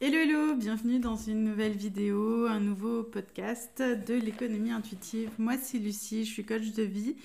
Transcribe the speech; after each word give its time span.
Hello 0.00 0.16
hello, 0.16 0.54
bienvenue 0.56 0.98
dans 0.98 1.16
une 1.16 1.44
nouvelle 1.44 1.72
vidéo, 1.72 2.46
un 2.46 2.60
nouveau 2.60 3.02
podcast 3.02 3.82
de 3.82 4.14
l'économie 4.14 4.70
intuitive. 4.70 5.30
Moi 5.38 5.58
c'est 5.58 5.78
Lucie, 5.78 6.24
je 6.24 6.30
suis 6.30 6.44
coach 6.44 6.72
de 6.72 6.82
vie. 6.82 7.16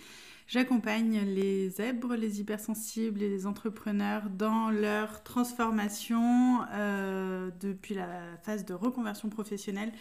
J'accompagne 0.48 1.22
les 1.22 1.70
zèbres, 1.70 2.16
les 2.16 2.42
hypersensibles 2.42 3.24
et 3.24 3.30
les 3.30 3.48
entrepreneurs 3.48 4.30
dans 4.30 4.70
leur 4.70 5.24
transformation 5.24 6.62
euh, 6.74 7.50
depuis 7.62 7.96
la 7.96 8.38
phase 8.44 8.66
de 8.66 8.74
reconversion 8.74 9.30
professionnelle 9.30 9.92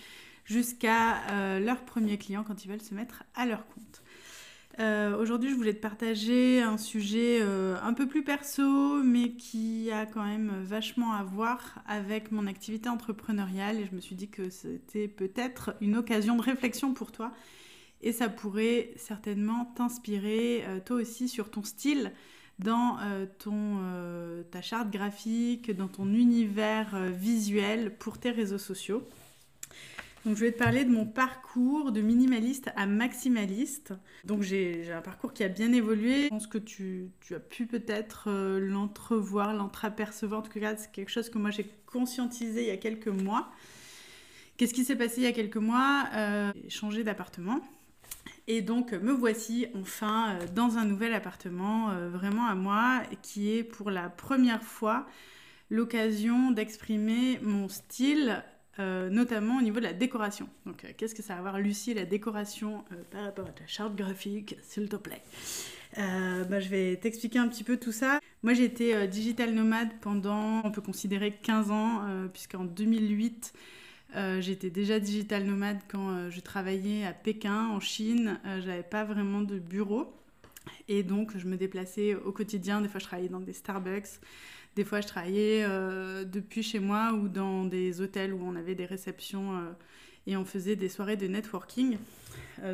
jusqu'à 0.44 1.26
euh, 1.30 1.60
leur 1.60 1.84
premier 1.84 2.18
client 2.18 2.44
quand 2.44 2.64
ils 2.64 2.68
veulent 2.68 2.82
se 2.82 2.94
mettre 2.94 3.22
à 3.34 3.46
leur 3.46 3.66
compte. 3.66 4.02
Euh, 4.80 5.16
aujourd'hui, 5.16 5.50
je 5.50 5.54
voulais 5.54 5.74
te 5.74 5.80
partager 5.80 6.60
un 6.60 6.78
sujet 6.78 7.40
un 7.42 7.92
peu 7.94 8.08
plus 8.08 8.24
perso, 8.24 9.02
mais 9.02 9.32
qui 9.32 9.90
a 9.92 10.06
quand 10.06 10.24
même 10.24 10.52
vachement 10.62 11.12
à 11.12 11.22
voir 11.22 11.82
avec 11.86 12.32
mon 12.32 12.46
activité 12.46 12.88
entrepreneuriale. 12.88 13.78
Et 13.78 13.86
je 13.86 13.94
me 13.94 14.00
suis 14.00 14.16
dit 14.16 14.28
que 14.28 14.50
c'était 14.50 15.08
peut-être 15.08 15.76
une 15.80 15.96
occasion 15.96 16.36
de 16.36 16.42
réflexion 16.42 16.92
pour 16.92 17.12
toi 17.12 17.32
et 18.04 18.12
ça 18.12 18.28
pourrait 18.28 18.90
certainement 18.96 19.64
t'inspirer 19.76 20.62
euh, 20.66 20.78
toi 20.78 20.96
aussi 20.96 21.26
sur 21.26 21.50
ton 21.50 21.64
style 21.64 22.12
dans 22.58 22.98
euh, 23.00 23.26
ton, 23.38 23.78
euh, 23.80 24.44
ta 24.44 24.60
charte 24.60 24.90
graphique, 24.90 25.74
dans 25.74 25.88
ton 25.88 26.12
univers 26.12 26.94
visuel 27.10 27.96
pour 27.96 28.18
tes 28.18 28.30
réseaux 28.30 28.58
sociaux. 28.58 29.08
Donc 30.24 30.36
je 30.36 30.40
vais 30.40 30.52
te 30.52 30.58
parler 30.58 30.84
de 30.84 30.90
mon 30.90 31.04
parcours 31.04 31.92
de 31.92 32.00
minimaliste 32.00 32.70
à 32.76 32.86
maximaliste. 32.86 33.92
Donc 34.24 34.42
j'ai 34.42 34.90
un 34.90 35.02
parcours 35.02 35.32
qui 35.32 35.44
a 35.44 35.48
bien 35.48 35.72
évolué. 35.72 36.24
Je 36.24 36.28
pense 36.28 36.46
que 36.46 36.58
tu, 36.58 37.10
as 37.30 37.40
pu 37.40 37.66
peut-être 37.66 38.30
l'entrevoir, 38.58 39.52
l'entreapercevoir. 39.52 40.40
En 40.40 40.42
tout 40.42 40.58
cas, 40.58 40.76
c'est 40.76 40.90
quelque 40.92 41.10
chose 41.10 41.28
que 41.28 41.38
moi 41.38 41.50
j'ai 41.50 41.66
conscientisé 41.86 42.62
il 42.62 42.68
y 42.68 42.70
a 42.70 42.78
quelques 42.78 43.08
mois. 43.08 43.50
Qu'est-ce 44.56 44.72
qui 44.72 44.84
s'est 44.84 44.96
passé 44.96 45.16
il 45.18 45.24
y 45.24 45.26
a 45.26 45.32
quelques 45.32 45.56
mois? 45.56 46.08
J'ai 46.54 46.70
changé 46.70 47.04
d'appartement. 47.04 47.60
Et 48.46 48.60
donc 48.60 48.92
me 48.92 49.12
voici 49.12 49.66
enfin 49.74 50.34
euh, 50.34 50.46
dans 50.54 50.76
un 50.76 50.84
nouvel 50.84 51.14
appartement, 51.14 51.90
euh, 51.90 52.10
vraiment 52.10 52.46
à 52.46 52.54
moi, 52.54 53.02
qui 53.22 53.56
est 53.56 53.64
pour 53.64 53.90
la 53.90 54.10
première 54.10 54.62
fois 54.62 55.06
l'occasion 55.70 56.50
d'exprimer 56.50 57.38
mon 57.42 57.68
style, 57.68 58.42
euh, 58.78 59.08
notamment 59.10 59.58
au 59.58 59.62
niveau 59.62 59.78
de 59.78 59.84
la 59.84 59.92
décoration. 59.92 60.48
Donc 60.66 60.84
qu'est-ce 60.96 61.14
que 61.14 61.22
ça 61.22 61.34
va 61.34 61.40
avoir 61.40 61.58
Lucie, 61.58 61.94
la 61.94 62.04
décoration 62.04 62.84
par 63.10 63.22
rapport 63.24 63.46
à 63.46 63.52
ta 63.52 63.66
charte 63.66 63.94
graphique, 63.94 64.56
s'il 64.62 64.88
te 64.88 64.96
plaît 64.96 65.22
bah, 65.96 66.58
je 66.58 66.68
vais 66.68 66.96
t'expliquer 66.96 67.38
un 67.38 67.46
petit 67.46 67.62
peu 67.62 67.76
tout 67.76 67.92
ça. 67.92 68.18
Moi, 68.42 68.52
j'ai 68.52 68.64
été 68.64 69.06
digital 69.06 69.54
nomade 69.54 69.90
pendant, 70.00 70.60
on 70.64 70.72
peut 70.72 70.80
considérer 70.80 71.30
15 71.30 71.70
ans, 71.70 72.02
puisqu'en 72.32 72.64
2008, 72.64 73.52
euh, 74.16 74.40
j'étais 74.40 74.70
déjà 74.70 75.00
digital 75.00 75.44
nomade 75.44 75.78
quand 75.88 76.10
euh, 76.10 76.30
je 76.30 76.40
travaillais 76.40 77.04
à 77.04 77.12
Pékin, 77.12 77.68
en 77.68 77.80
Chine. 77.80 78.38
Euh, 78.46 78.60
j'avais 78.64 78.84
pas 78.84 79.04
vraiment 79.04 79.40
de 79.40 79.58
bureau. 79.58 80.14
Et 80.88 81.02
donc, 81.02 81.36
je 81.36 81.46
me 81.46 81.56
déplaçais 81.56 82.14
au 82.14 82.32
quotidien. 82.32 82.80
Des 82.80 82.88
fois, 82.88 83.00
je 83.00 83.06
travaillais 83.06 83.28
dans 83.28 83.40
des 83.40 83.52
Starbucks. 83.52 84.20
Des 84.76 84.84
fois, 84.84 85.00
je 85.00 85.06
travaillais 85.06 85.66
depuis 86.24 86.62
chez 86.62 86.80
moi 86.80 87.12
ou 87.12 87.28
dans 87.28 87.64
des 87.64 88.00
hôtels 88.00 88.32
où 88.32 88.40
on 88.44 88.56
avait 88.56 88.74
des 88.74 88.86
réceptions 88.86 89.74
et 90.26 90.36
on 90.36 90.44
faisait 90.44 90.76
des 90.76 90.88
soirées 90.88 91.16
de 91.16 91.26
networking. 91.26 91.96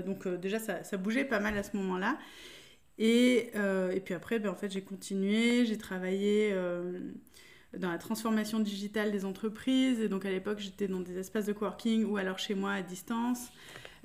donc, 0.06 0.26
déjà, 0.26 0.58
ça, 0.58 0.82
ça, 0.82 0.96
bougeait 0.96 1.24
pas 1.24 1.40
mal 1.40 1.58
à 1.58 1.62
ce 1.62 1.76
moment-là. 1.76 2.18
Et, 2.98 3.50
et, 3.94 4.00
puis 4.00 4.14
après, 4.14 4.38
ben, 4.38 4.50
en 4.50 4.54
fait, 4.54 4.70
j'ai 4.70 4.82
continué. 4.82 5.66
J'ai 5.66 5.76
travaillé 5.76 6.54
dans 7.76 7.90
la 7.90 7.98
transformation 7.98 8.60
digitale 8.60 9.12
des 9.12 9.24
entreprises. 9.24 10.00
Et 10.00 10.08
donc 10.08 10.24
à 10.24 10.30
l'époque, 10.30 10.58
j'étais 10.58 10.88
dans 10.88 11.00
des 11.00 11.18
espaces 11.18 11.46
de 11.46 11.52
coworking 11.52 12.04
ou 12.04 12.16
alors 12.16 12.38
chez 12.38 12.54
moi 12.54 12.72
à 12.72 12.82
distance. 12.82 13.48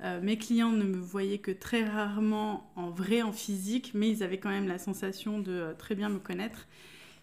Euh, 0.02 0.20
mes 0.20 0.36
clients 0.36 0.72
ne 0.72 0.84
me 0.84 0.98
voyaient 0.98 1.38
que 1.38 1.50
très 1.50 1.84
rarement 1.84 2.70
en 2.76 2.90
vrai, 2.90 3.22
en 3.22 3.32
physique, 3.32 3.92
mais 3.94 4.10
ils 4.10 4.22
avaient 4.22 4.38
quand 4.38 4.50
même 4.50 4.68
la 4.68 4.78
sensation 4.78 5.40
de 5.40 5.52
euh, 5.52 5.74
très 5.74 5.94
bien 5.94 6.08
me 6.10 6.18
connaître. 6.18 6.66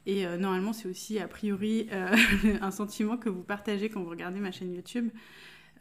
Et 0.06 0.26
euh, 0.26 0.38
normalement, 0.38 0.74
c'est 0.74 0.88
aussi 0.88 1.20
a 1.20 1.28
priori 1.28 1.88
un 2.62 2.72
sentiment 2.72 3.18
que 3.18 3.30
vous 3.30 3.44
partagez 3.44 3.90
quand 3.90 4.02
vous 4.02 4.10
regardez 4.10 4.40
ma 4.40 4.52
chaîne 4.52 4.74
YouTube. 4.74 5.10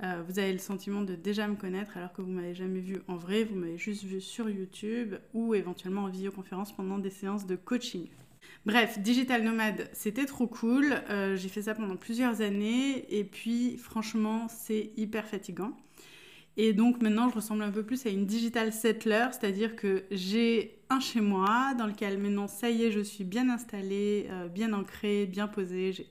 vous 0.00 0.38
avez 0.38 0.52
le 0.52 0.58
sentiment 0.58 1.02
de 1.02 1.14
déjà 1.14 1.46
me 1.46 1.56
connaître 1.56 1.96
alors 1.96 2.12
que 2.12 2.22
vous 2.22 2.30
m'avez 2.30 2.54
jamais 2.54 2.80
vu 2.80 3.02
en 3.08 3.16
vrai, 3.16 3.44
vous 3.44 3.56
m'avez 3.56 3.78
juste 3.78 4.04
vu 4.04 4.20
sur 4.20 4.50
YouTube 4.50 5.14
ou 5.32 5.54
éventuellement 5.54 6.04
en 6.04 6.08
visioconférence 6.08 6.72
pendant 6.72 6.98
des 6.98 7.10
séances 7.10 7.46
de 7.46 7.56
coaching. 7.56 8.08
Bref, 8.64 9.00
Digital 9.00 9.42
Nomade, 9.42 9.88
c'était 9.92 10.24
trop 10.24 10.46
cool. 10.46 10.94
Euh, 11.10 11.36
j'ai 11.36 11.48
fait 11.48 11.62
ça 11.62 11.74
pendant 11.74 11.96
plusieurs 11.96 12.42
années 12.42 13.04
et 13.10 13.24
puis 13.24 13.76
franchement, 13.76 14.46
c'est 14.48 14.92
hyper 14.96 15.26
fatigant. 15.26 15.76
Et 16.56 16.72
donc 16.72 17.02
maintenant, 17.02 17.28
je 17.28 17.34
ressemble 17.34 17.64
un 17.64 17.72
peu 17.72 17.82
plus 17.82 18.06
à 18.06 18.10
une 18.10 18.26
digital 18.26 18.72
settler, 18.72 19.26
c'est-à-dire 19.32 19.74
que 19.74 20.04
j'ai 20.10 20.78
chez 21.00 21.20
moi 21.20 21.74
dans 21.78 21.86
lequel 21.86 22.18
maintenant, 22.18 22.48
ça 22.48 22.70
y 22.70 22.84
est, 22.84 22.92
je 22.92 23.00
suis 23.00 23.24
bien 23.24 23.48
installée, 23.50 24.28
euh, 24.30 24.48
bien 24.48 24.72
ancrée, 24.72 25.26
bien 25.26 25.48
posée. 25.48 25.92
J'ai 25.92 26.06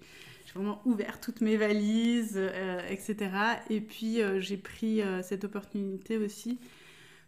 vraiment 0.54 0.82
ouvert 0.86 1.20
toutes 1.20 1.42
mes 1.42 1.58
valises, 1.58 2.38
euh, 2.38 2.82
etc. 2.90 3.30
Et 3.70 3.82
puis, 3.82 4.20
j'ai 4.40 4.58
pris 4.58 5.02
cette 5.24 5.44
opportunité 5.44 6.18
aussi 6.18 6.60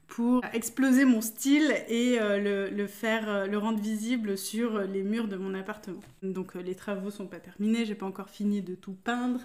pour 0.08 0.44
exploser 0.53 1.06
mon 1.06 1.22
style 1.22 1.74
et 1.88 2.19
euh, 2.19 2.69
le, 2.69 2.88
faire, 2.88 3.28
euh, 3.28 3.47
le 3.47 3.58
rendre 3.58 3.80
visible 3.80 4.38
sur 4.38 4.80
les 4.81 5.02
murs 5.02 5.28
de 5.28 5.38
mon 5.38 5.56
appartement. 5.56 6.02
Donc 6.22 6.56
euh, 6.56 6.62
les 6.62 6.75
travaux 6.75 7.09
sont 7.09 7.25
pas 7.25 7.40
terminés, 7.40 7.86
j'ai 7.86 7.96
pas 7.96 8.06
encore 8.06 8.30
fini 8.30 8.62
de 8.62 8.75
tout 8.75 8.94
peindre. 9.03 9.42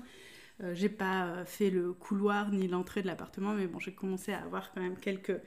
j'ai 0.74 0.88
pas 0.88 1.44
fait 1.46 1.70
le 1.70 1.92
couloir 1.92 2.50
ni 2.50 2.68
l'entrée 2.68 3.00
de 3.00 3.06
l'appartement, 3.06 3.54
mais 3.54 3.66
bon, 3.66 3.78
j'ai 3.78 3.92
commencé 3.92 4.32
à 4.32 4.42
avoir 4.42 4.72
quand 4.72 4.82
même 4.82 4.96
quelques 4.96 5.40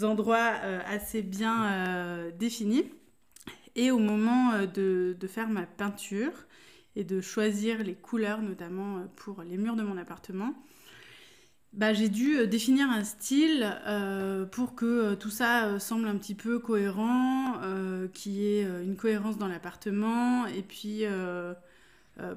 endroits 0.00 0.52
assez 0.86 1.22
bien 1.22 2.30
définis. 2.38 2.84
Et 3.74 3.90
au 3.90 3.98
moment 3.98 4.66
de, 4.74 5.16
de, 5.18 5.26
faire 5.26 5.48
ma 5.48 5.64
peinture 5.64 6.32
et 6.94 7.04
de 7.04 7.20
choisir 7.22 7.82
les 7.82 7.94
couleurs, 7.94 8.42
notamment 8.42 9.06
pour 9.16 9.42
les 9.42 9.56
murs 9.56 9.76
de 9.76 9.82
mon 9.82 9.96
appartement, 9.96 10.54
bah, 11.72 11.94
j'ai 11.94 12.10
dû 12.10 12.36
euh, 12.36 12.46
définir 12.46 12.90
un 12.90 13.02
style 13.02 13.66
euh, 13.86 14.44
pour 14.44 14.74
que 14.74 14.84
euh, 14.84 15.16
tout 15.16 15.30
ça 15.30 15.78
semble 15.78 16.06
un 16.06 16.16
petit 16.16 16.34
peu 16.34 16.58
cohérent, 16.58 17.54
qu'il 18.12 18.32
y 18.32 18.58
ait 18.58 18.62
une 18.82 18.96
cohérence 18.96 19.38
dans 19.38 19.48
l'appartement 19.48 20.46
et 20.46 20.62
puis 20.62 21.04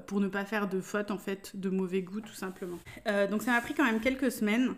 pour 0.06 0.20
ne 0.20 0.28
pas 0.28 0.44
faire 0.44 0.68
de 0.68 0.80
faute 0.80 1.10
en 1.10 1.18
fait, 1.18 1.52
de 1.54 1.68
mauvais 1.68 2.02
goût 2.02 2.20
tout 2.20 2.34
simplement. 2.34 2.78
donc 3.30 3.42
ça 3.42 3.50
m'a 3.52 3.60
pris 3.60 3.74
quand 3.74 3.84
même 3.84 4.00
quelques 4.00 4.30
semaines 4.30 4.74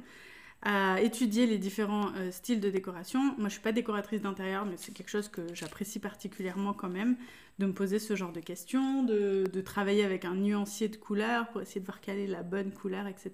à 0.63 1.01
étudier 1.01 1.47
les 1.47 1.59
différents 1.59 2.13
euh, 2.17 2.33
styles 2.33 2.61
de 2.61 2.69
décoration. 2.69 3.21
Moi, 3.21 3.35
je 3.39 3.45
ne 3.45 3.49
suis 3.51 3.61
pas 3.61 3.73
décoratrice 3.73 4.23
d'intérieur, 4.23 4.65
mais 4.65 4.75
c'est 4.77 4.93
quelque 4.93 5.11
chose 5.11 5.29
que 5.29 5.43
j'apprécie 5.55 6.01
particulièrement 6.01 6.73
quand 6.73 6.89
même, 6.89 7.17
de 7.61 7.67
me 7.67 7.73
poser 7.73 8.01
ce 8.01 8.17
genre 8.17 8.33
de 8.33 8.41
questions, 8.41 9.05
de, 9.05 9.45
travailler 9.65 10.05
avec 10.05 10.25
un 10.25 10.35
nuancier 10.35 10.89
de 10.89 10.97
couleurs 10.97 11.49
pour 11.49 11.61
essayer 11.61 11.81
de 11.81 11.87
voir 11.87 12.01
quelle 12.01 12.19
est 12.19 12.27
la 12.27 12.43
bonne 12.43 12.73
couleur, 12.73 13.07
etc. 13.07 13.31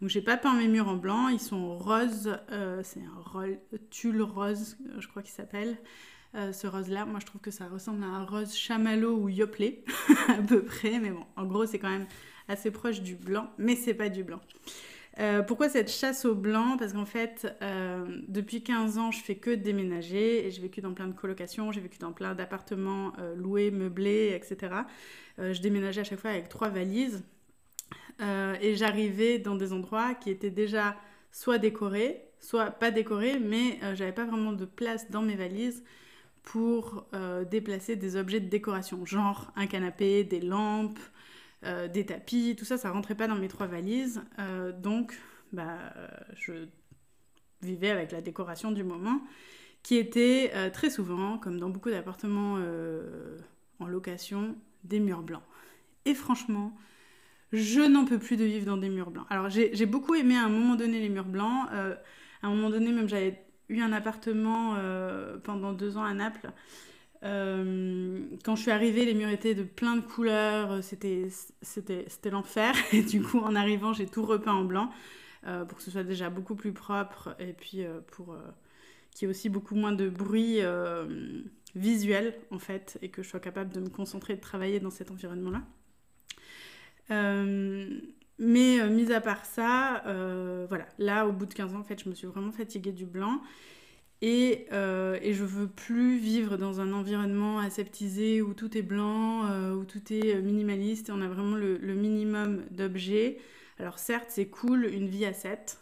Donc, 0.00 0.08
j'ai 0.08 0.22
pas 0.22 0.36
peint 0.36 0.54
mes 0.54 0.68
murs 0.68 0.88
en 0.88 0.96
blanc, 0.96 1.28
ils 1.28 1.40
sont 1.40 1.76
roses, 1.76 2.38
euh, 2.52 2.80
c'est 2.82 3.00
un 3.00 3.78
tulle 3.90 4.22
rose, 4.22 4.78
euh, 4.86 5.00
je 5.00 5.08
crois 5.08 5.22
qu'il 5.22 5.32
s'appelle. 5.32 5.76
ce 6.34 6.66
rose-là, 6.66 7.06
moi 7.06 7.18
je 7.18 7.24
trouve 7.24 7.40
que 7.40 7.50
ça 7.50 7.66
ressemble 7.66 8.04
à 8.04 8.08
un 8.08 8.24
rose 8.24 8.54
chamallow 8.54 9.16
ou 9.16 9.28
yoplait, 9.30 9.84
à 10.28 10.42
peu 10.42 10.62
près, 10.62 10.98
mais 11.00 11.10
bon, 11.10 11.24
en 11.36 11.46
gros 11.46 11.64
c'est 11.64 11.78
quand 11.78 11.88
même 11.88 12.06
assez 12.46 12.70
proche 12.70 13.00
du 13.00 13.14
blanc, 13.14 13.50
mais 13.56 13.74
c'est 13.74 13.94
pas 13.94 14.10
du 14.10 14.22
blanc. 14.22 14.40
Euh, 15.18 15.42
pourquoi 15.42 15.70
cette 15.70 15.90
chasse 15.90 16.26
au 16.26 16.34
blanc 16.34 16.76
Parce 16.78 16.92
qu'en 16.92 17.06
fait, 17.06 17.46
euh, 17.62 18.04
depuis 18.28 18.62
15 18.62 18.98
ans, 18.98 19.10
je 19.10 19.20
fais 19.20 19.36
que 19.36 19.50
déménager 19.50 20.46
et 20.46 20.50
j'ai 20.50 20.60
vécu 20.60 20.82
dans 20.82 20.92
plein 20.92 21.06
de 21.06 21.14
colocations, 21.14 21.72
j'ai 21.72 21.80
vécu 21.80 21.98
dans 21.98 22.12
plein 22.12 22.34
d'appartements 22.34 23.12
euh, 23.18 23.34
loués, 23.34 23.70
meublés, 23.70 24.32
etc. 24.34 24.74
je 25.38 25.60
déménageais 25.60 26.02
à 26.02 26.04
chaque 26.04 26.20
fois 26.20 26.30
avec 26.30 26.48
trois 26.48 26.68
valises 26.68 27.24
et 28.62 28.74
j'arrivais 28.76 29.38
dans 29.38 29.54
des 29.56 29.74
endroits 29.74 30.14
qui 30.14 30.30
étaient 30.30 30.50
déjà 30.50 30.96
soit 31.30 31.58
décorés, 31.58 32.22
soit 32.40 32.70
pas 32.70 32.90
décorés, 32.90 33.38
mais 33.38 33.78
j'avais 33.94 34.12
pas 34.12 34.24
vraiment 34.24 34.52
de 34.52 34.64
place 34.64 35.10
dans 35.10 35.20
mes 35.20 35.36
valises 35.36 35.84
pour 36.42 37.06
déplacer 37.50 37.94
des 37.96 38.16
objets 38.16 38.40
de 38.40 38.48
décoration, 38.48 39.04
genre 39.04 39.52
un 39.56 39.66
canapé, 39.66 40.24
des 40.24 40.40
lampes, 40.40 40.98
euh, 41.66 41.88
des 41.88 42.06
tapis, 42.06 42.54
tout 42.56 42.64
ça, 42.64 42.78
ça 42.78 42.90
rentrait 42.90 43.14
pas 43.14 43.26
dans 43.26 43.34
mes 43.34 43.48
trois 43.48 43.66
valises. 43.66 44.22
Euh, 44.38 44.72
donc, 44.72 45.18
bah, 45.52 45.78
je 46.34 46.52
vivais 47.62 47.90
avec 47.90 48.12
la 48.12 48.20
décoration 48.20 48.70
du 48.70 48.84
moment, 48.84 49.20
qui 49.82 49.96
était 49.96 50.52
euh, 50.54 50.70
très 50.70 50.90
souvent, 50.90 51.38
comme 51.38 51.58
dans 51.58 51.70
beaucoup 51.70 51.90
d'appartements 51.90 52.58
en 53.80 53.86
location, 53.86 54.56
des 54.84 55.00
murs 55.00 55.22
blancs. 55.22 55.42
Et 56.04 56.14
franchement, 56.14 56.76
je 57.52 57.80
n'en 57.80 58.04
peux 58.04 58.18
plus 58.18 58.36
de 58.36 58.44
vivre 58.44 58.66
dans 58.66 58.76
des 58.76 58.88
murs 58.88 59.10
blancs. 59.10 59.26
Alors, 59.30 59.48
j'ai 59.50 59.86
beaucoup 59.86 60.14
aimé 60.14 60.36
à 60.36 60.44
un 60.44 60.48
moment 60.48 60.76
donné 60.76 61.00
les 61.00 61.08
murs 61.08 61.24
blancs. 61.24 61.68
à 61.70 61.96
un 62.42 62.48
moment 62.48 62.70
donné, 62.70 62.92
même, 62.92 63.08
j'avais 63.08 63.42
eu 63.68 63.80
un 63.80 63.92
appartement 63.92 64.76
pendant 65.42 65.72
deux 65.72 65.96
ans 65.96 66.04
à 66.04 66.14
Naples. 66.14 66.50
Quand 68.44 68.56
je 68.56 68.62
suis 68.62 68.70
arrivée, 68.70 69.04
les 69.04 69.14
murs 69.14 69.28
étaient 69.28 69.54
de 69.54 69.62
plein 69.62 69.96
de 69.96 70.02
couleurs, 70.02 70.82
c'était 70.82 72.30
l'enfer. 72.30 72.74
Et 72.92 73.02
du 73.02 73.22
coup, 73.22 73.38
en 73.38 73.54
arrivant, 73.54 73.92
j'ai 73.92 74.06
tout 74.06 74.24
repeint 74.24 74.54
en 74.54 74.64
blanc 74.64 74.90
pour 75.68 75.78
que 75.78 75.82
ce 75.82 75.90
soit 75.90 76.04
déjà 76.04 76.28
beaucoup 76.30 76.56
plus 76.56 76.72
propre 76.72 77.36
et 77.38 77.52
puis 77.52 77.84
pour 78.08 78.36
qu'il 79.12 79.26
y 79.26 79.28
ait 79.28 79.30
aussi 79.30 79.48
beaucoup 79.48 79.76
moins 79.76 79.92
de 79.92 80.08
bruit 80.08 80.60
visuel 81.76 82.34
en 82.50 82.58
fait 82.58 82.98
et 83.02 83.10
que 83.10 83.22
je 83.22 83.28
sois 83.28 83.40
capable 83.40 83.72
de 83.72 83.80
me 83.80 83.88
concentrer 83.88 84.32
et 84.32 84.36
de 84.36 84.40
travailler 84.40 84.80
dans 84.80 84.90
cet 84.90 85.10
environnement-là. 85.10 85.62
Euh, 87.10 88.00
mais 88.38 88.80
euh, 88.80 88.88
mis 88.88 89.12
à 89.12 89.20
part 89.20 89.44
ça, 89.44 90.02
euh, 90.06 90.66
voilà, 90.68 90.86
là 90.98 91.26
au 91.26 91.32
bout 91.32 91.46
de 91.46 91.54
15 91.54 91.74
ans, 91.74 91.80
en 91.80 91.84
fait, 91.84 92.02
je 92.02 92.08
me 92.08 92.14
suis 92.14 92.26
vraiment 92.26 92.52
fatiguée 92.52 92.92
du 92.92 93.06
blanc. 93.06 93.40
Et, 94.22 94.66
et 94.70 95.32
je 95.34 95.44
veux 95.44 95.68
plus 95.68 96.18
vivre 96.18 96.56
dans 96.56 96.80
un 96.80 96.92
environnement 96.92 97.58
aseptisé 97.58 98.40
où 98.42 98.54
tout 98.54 98.76
est 98.76 98.82
blanc, 98.82 99.44
où 99.74 99.84
tout 99.84 100.12
est 100.12 100.40
minimaliste 100.40 101.10
et 101.10 101.12
on 101.12 101.20
a 101.20 101.28
vraiment 101.28 101.56
le, 101.56 101.76
le 101.76 101.94
minimum 101.94 102.64
d'objets. 102.70 103.38
Alors 103.78 103.98
certes, 103.98 104.28
c'est 104.30 104.46
cool 104.46 104.86
une 104.86 105.06
vie 105.06 105.26
à 105.26 105.34
7, 105.34 105.78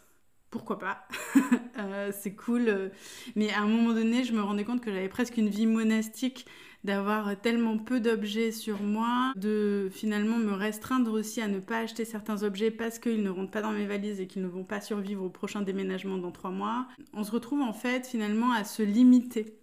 pourquoi 0.55 0.79
pas 0.79 1.05
euh, 1.79 2.11
C'est 2.17 2.33
cool. 2.33 2.91
Mais 3.35 3.51
à 3.51 3.61
un 3.61 3.67
moment 3.67 3.93
donné, 3.93 4.23
je 4.23 4.31
me 4.31 4.41
rendais 4.41 4.63
compte 4.63 4.79
que 4.79 4.89
j'avais 4.89 5.09
presque 5.09 5.35
une 5.35 5.49
vie 5.49 5.65
monastique 5.65 6.45
d'avoir 6.85 7.37
tellement 7.41 7.77
peu 7.77 7.99
d'objets 7.99 8.53
sur 8.53 8.81
moi, 8.81 9.33
de 9.35 9.89
finalement 9.91 10.37
me 10.37 10.53
restreindre 10.53 11.11
aussi 11.11 11.41
à 11.41 11.49
ne 11.49 11.59
pas 11.59 11.79
acheter 11.79 12.05
certains 12.05 12.43
objets 12.43 12.71
parce 12.71 12.99
qu'ils 12.99 13.21
ne 13.21 13.29
rentrent 13.29 13.51
pas 13.51 13.61
dans 13.61 13.71
mes 13.71 13.85
valises 13.85 14.21
et 14.21 14.27
qu'ils 14.27 14.43
ne 14.43 14.47
vont 14.47 14.63
pas 14.63 14.79
survivre 14.79 15.25
au 15.25 15.29
prochain 15.29 15.61
déménagement 15.61 16.17
dans 16.17 16.31
trois 16.31 16.51
mois. 16.51 16.87
On 17.11 17.25
se 17.25 17.31
retrouve 17.31 17.59
en 17.59 17.73
fait 17.73 18.07
finalement 18.07 18.53
à 18.53 18.63
se 18.63 18.81
limiter. 18.81 19.57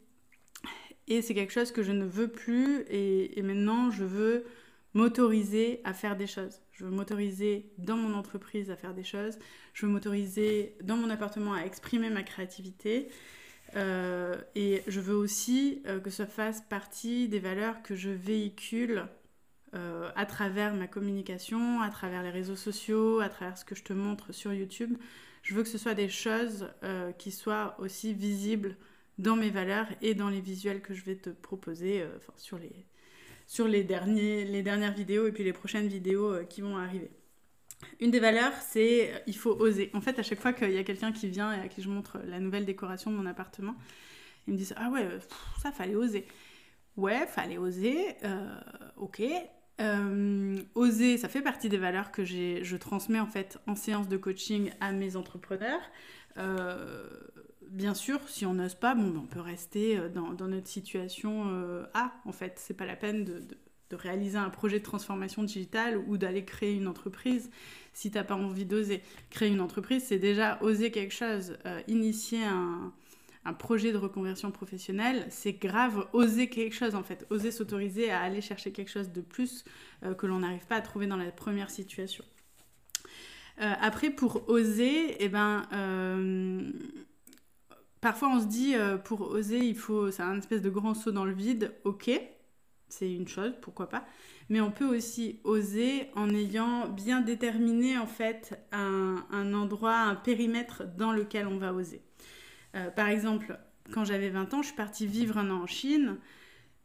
Et 1.08 1.22
c'est 1.22 1.32
quelque 1.32 1.52
chose 1.52 1.72
que 1.72 1.82
je 1.82 1.92
ne 1.92 2.04
veux 2.04 2.28
plus 2.28 2.84
et 2.90 3.40
maintenant 3.42 3.90
je 3.90 4.04
veux 4.04 4.44
m'autoriser 4.94 5.80
à 5.84 5.94
faire 5.94 6.16
des 6.16 6.26
choses. 6.26 6.60
Je 6.72 6.84
veux 6.84 6.90
m'autoriser 6.90 7.70
dans 7.78 7.96
mon 7.96 8.14
entreprise 8.14 8.70
à 8.70 8.76
faire 8.76 8.94
des 8.94 9.04
choses. 9.04 9.38
Je 9.74 9.86
veux 9.86 9.92
m'autoriser 9.92 10.76
dans 10.82 10.96
mon 10.96 11.10
appartement 11.10 11.52
à 11.54 11.62
exprimer 11.62 12.10
ma 12.10 12.22
créativité. 12.22 13.08
Euh, 13.76 14.36
et 14.54 14.82
je 14.86 15.00
veux 15.00 15.14
aussi 15.14 15.82
euh, 15.86 16.00
que 16.00 16.10
ça 16.10 16.26
fasse 16.26 16.60
partie 16.62 17.28
des 17.28 17.38
valeurs 17.38 17.82
que 17.82 17.94
je 17.94 18.10
véhicule 18.10 19.06
euh, 19.74 20.10
à 20.14 20.26
travers 20.26 20.74
ma 20.74 20.86
communication, 20.86 21.80
à 21.80 21.88
travers 21.90 22.22
les 22.22 22.30
réseaux 22.30 22.56
sociaux, 22.56 23.20
à 23.20 23.28
travers 23.28 23.56
ce 23.56 23.64
que 23.64 23.74
je 23.74 23.82
te 23.82 23.92
montre 23.92 24.32
sur 24.32 24.52
YouTube. 24.52 24.96
Je 25.42 25.54
veux 25.54 25.62
que 25.62 25.68
ce 25.68 25.78
soit 25.78 25.94
des 25.94 26.08
choses 26.08 26.68
qui 27.18 27.32
soient 27.32 27.74
aussi 27.80 28.14
visibles 28.14 28.76
dans 29.18 29.34
mes 29.34 29.50
valeurs 29.50 29.88
et 30.00 30.14
dans 30.14 30.28
les 30.28 30.40
visuels 30.40 30.80
que 30.80 30.94
je 30.94 31.02
vais 31.02 31.16
te 31.16 31.30
proposer 31.30 32.06
sur 32.36 32.58
les, 32.58 32.86
sur 33.46 33.68
les, 33.68 33.84
derniers, 33.84 34.62
dernières 34.62 34.92
vidéos 34.92 35.26
et 35.26 35.32
puis 35.32 35.44
les 35.44 35.52
prochaines 35.52 35.88
vidéos 35.88 36.32
euh, 36.32 36.44
qui 36.44 36.60
vont 36.60 36.76
arriver. 36.76 37.10
Une 38.00 38.10
des 38.10 38.20
valeurs, 38.20 38.52
c'est 38.60 39.12
euh, 39.12 39.18
il 39.26 39.36
faut 39.36 39.50
oser. 39.50 39.90
En 39.94 40.00
fait, 40.00 40.18
à 40.18 40.22
chaque 40.22 40.40
fois 40.40 40.52
qu'il 40.52 40.72
y 40.72 40.78
a 40.78 40.84
quelqu'un 40.84 41.12
qui 41.12 41.28
vient 41.28 41.52
et 41.52 41.60
à 41.60 41.68
qui 41.68 41.82
je 41.82 41.88
montre 41.88 42.18
la 42.26 42.40
nouvelle 42.40 42.64
décoration 42.64 43.10
de 43.10 43.16
mon 43.16 43.26
appartement, 43.26 43.74
ils 44.46 44.54
me 44.54 44.58
disent 44.58 44.74
Ah 44.76 44.90
ouais, 44.90 45.06
ça 45.60 45.72
fallait 45.72 45.96
oser. 45.96 46.26
Ouais, 46.96 47.26
fallait 47.26 47.58
oser, 47.58 48.16
euh, 48.24 48.60
ok. 48.96 49.22
oser, 50.74 51.16
ça 51.16 51.28
fait 51.28 51.40
partie 51.40 51.68
des 51.68 51.78
valeurs 51.78 52.12
que 52.12 52.24
je 52.24 52.76
transmets 52.76 53.20
en 53.20 53.26
fait 53.26 53.58
en 53.66 53.74
séance 53.74 54.08
de 54.08 54.16
coaching 54.16 54.70
à 54.80 54.92
mes 54.92 55.16
entrepreneurs 55.16 55.80
bien 57.72 57.94
sûr, 57.94 58.20
si 58.28 58.46
on 58.46 58.54
n'ose 58.54 58.74
pas, 58.74 58.94
bon, 58.94 59.08
ben, 59.08 59.20
on 59.24 59.26
peut 59.26 59.40
rester 59.40 59.98
euh, 59.98 60.08
dans, 60.08 60.48
notre 60.48 60.68
situation 60.68 61.48
euh, 61.48 61.84
A, 61.94 62.12
en 62.24 62.32
fait. 62.32 62.54
C'est 62.58 62.74
pas 62.74 62.86
la 62.86 62.96
peine 62.96 63.24
de, 63.24 63.42
réaliser 63.94 64.38
un 64.38 64.48
projet 64.48 64.78
de 64.78 64.84
transformation 64.84 65.42
digitale 65.42 65.98
ou 66.06 66.16
d'aller 66.16 66.46
créer 66.46 66.74
une 66.74 66.86
entreprise 66.86 67.50
si 67.92 68.10
t'as 68.10 68.24
pas 68.24 68.36
envie 68.36 68.64
d'oser. 68.64 69.02
Créer 69.28 69.50
une 69.50 69.60
entreprise, 69.60 70.04
c'est 70.04 70.18
déjà 70.18 70.58
oser 70.62 70.90
quelque 70.90 71.12
chose. 71.12 71.58
Euh, 71.66 71.78
initier 71.88 72.42
un, 72.42 72.92
projet 73.58 73.92
de 73.92 73.98
reconversion 73.98 74.50
professionnelle, 74.50 75.26
c'est 75.28 75.52
grave 75.52 76.08
oser 76.14 76.48
quelque 76.48 76.74
chose, 76.74 76.94
en 76.94 77.02
fait. 77.02 77.26
Oser 77.28 77.50
s'autoriser 77.50 78.10
à 78.10 78.22
aller 78.22 78.40
chercher 78.40 78.72
quelque 78.72 78.90
chose 78.90 79.10
de 79.10 79.20
plus 79.20 79.64
que 80.16 80.26
l'on 80.26 80.38
n'arrive 80.38 80.64
pas 80.66 80.76
à 80.76 80.80
trouver 80.80 81.06
dans 81.06 81.16
la 81.16 81.30
première 81.30 81.68
situation. 81.68 82.24
après, 83.58 84.08
pour 84.08 84.48
oser, 84.48 85.16
eh 85.18 85.28
ben 85.28 85.66
Parfois, 88.02 88.30
on 88.30 88.40
se 88.40 88.46
dit, 88.46 88.74
euh, 88.74 88.98
pour 88.98 89.30
oser, 89.30 89.60
il 89.60 89.76
faut, 89.76 90.10
c'est 90.10 90.24
un 90.24 90.36
espèce 90.36 90.60
de 90.60 90.70
grand 90.70 90.92
saut 90.92 91.12
dans 91.12 91.24
le 91.24 91.32
vide. 91.32 91.72
Ok, 91.84 92.10
c'est 92.88 93.14
une 93.14 93.28
chose, 93.28 93.52
pourquoi 93.62 93.88
pas. 93.88 94.04
Mais 94.48 94.60
on 94.60 94.72
peut 94.72 94.84
aussi 94.84 95.38
oser 95.44 96.10
en 96.16 96.28
ayant 96.30 96.88
bien 96.88 97.20
déterminé 97.20 97.96
en 97.98 98.08
fait 98.08 98.60
un, 98.72 99.54
endroit, 99.54 99.98
un 99.98 100.16
périmètre 100.16 100.82
dans 100.98 101.12
lequel 101.12 101.46
on 101.46 101.58
va 101.58 101.72
oser. 101.72 102.02
Euh, 102.74 102.90
par 102.90 103.06
exemple, 103.06 103.56
quand 103.92 104.04
j'avais 104.04 104.30
20 104.30 104.52
ans, 104.52 104.62
je 104.62 104.66
suis 104.66 104.76
partie 104.76 105.06
vivre 105.06 105.38
un 105.38 105.48
an 105.50 105.62
en 105.62 105.66
Chine. 105.68 106.16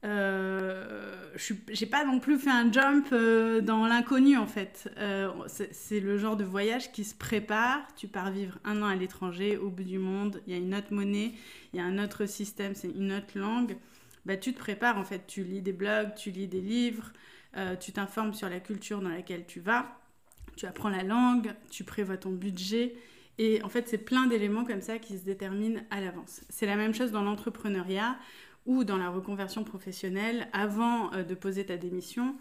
Euh, 0.05 1.35
j'ai 1.69 1.87
pas 1.87 2.05
non 2.05 2.19
plus 2.19 2.37
fait 2.37 2.51
un 2.51 2.71
jump 2.71 3.07
euh, 3.11 3.61
dans 3.61 3.87
l'inconnu 3.87 4.37
en 4.37 4.45
fait. 4.45 4.91
Euh, 4.97 5.29
c'est 5.71 5.99
le 5.99 6.17
genre 6.17 6.37
de 6.37 6.43
voyage 6.43 6.91
qui 6.91 7.03
se 7.03 7.15
prépare. 7.15 7.79
Tu 7.95 8.07
pars 8.07 8.31
vivre 8.31 8.59
un 8.63 8.81
an 8.81 8.85
à 8.85 8.95
l'étranger, 8.95 9.57
au 9.57 9.69
bout 9.69 9.83
du 9.83 9.97
monde. 9.97 10.41
Il 10.45 10.53
y 10.53 10.55
a 10.55 10.59
une 10.59 10.75
autre 10.75 10.93
monnaie, 10.93 11.33
il 11.73 11.77
y 11.77 11.79
a 11.81 11.85
un 11.85 12.03
autre 12.03 12.25
système, 12.25 12.75
c'est 12.75 12.89
une 12.89 13.11
autre 13.11 13.37
langue. 13.37 13.77
Bah, 14.25 14.37
tu 14.37 14.53
te 14.53 14.59
prépares 14.59 14.97
en 14.97 15.03
fait. 15.03 15.25
Tu 15.27 15.43
lis 15.43 15.61
des 15.61 15.73
blogs, 15.73 16.13
tu 16.15 16.31
lis 16.31 16.47
des 16.47 16.61
livres, 16.61 17.11
tu 17.79 17.91
t'informes 17.91 18.33
sur 18.33 18.49
la 18.49 18.59
culture 18.59 19.01
dans 19.01 19.09
laquelle 19.09 19.45
tu 19.47 19.59
vas. 19.59 19.99
Tu 20.55 20.65
apprends 20.65 20.89
la 20.89 21.03
langue, 21.03 21.53
tu 21.69 21.83
prévois 21.83 22.17
ton 22.17 22.31
budget. 22.31 22.95
Et 23.39 23.61
en 23.61 23.69
fait, 23.69 23.87
c'est 23.87 23.99
plein 23.99 24.25
d'éléments 24.25 24.65
comme 24.65 24.81
ça 24.81 24.97
qui 24.97 25.17
se 25.17 25.23
déterminent 25.23 25.81
à 25.91 26.01
l'avance. 26.01 26.41
C'est 26.49 26.65
la 26.65 26.75
même 26.75 26.93
chose 26.93 27.11
dans 27.11 27.21
l'entrepreneuriat 27.21 28.17
ou 28.67 28.83
dans 28.83 28.97
la 28.97 29.09
reconversion 29.09 29.63
professionnelle, 29.63 30.47
avant 30.53 31.11
euh, 31.13 31.23
de 31.23 31.33
poser 31.33 31.65
ta 31.65 31.77
démission, 31.77 32.35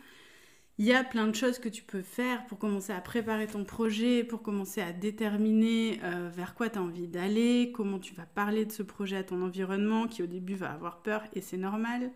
il 0.78 0.84
y 0.84 0.92
a 0.92 1.02
plein 1.02 1.26
de 1.26 1.34
choses 1.34 1.58
que 1.58 1.70
tu 1.70 1.82
peux 1.82 2.02
faire 2.02 2.44
pour 2.46 2.58
commencer 2.58 2.92
à 2.92 3.00
préparer 3.00 3.46
ton 3.46 3.64
projet, 3.64 4.24
pour 4.24 4.42
commencer 4.42 4.82
à 4.82 4.92
déterminer 4.92 6.00
euh, 6.02 6.28
vers 6.30 6.54
quoi 6.54 6.68
tu 6.68 6.78
as 6.78 6.82
envie 6.82 7.06
d'aller, 7.06 7.72
comment 7.74 7.98
tu 7.98 8.14
vas 8.14 8.26
parler 8.26 8.66
de 8.66 8.72
ce 8.72 8.82
projet 8.82 9.16
à 9.16 9.24
ton 9.24 9.40
environnement 9.40 10.06
qui 10.06 10.22
au 10.22 10.26
début 10.26 10.54
va 10.54 10.72
avoir 10.72 11.00
peur 11.00 11.22
et 11.32 11.40
c'est 11.40 11.56
normal. 11.56 12.10